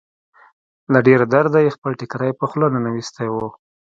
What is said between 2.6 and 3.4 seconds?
ننوېستی و.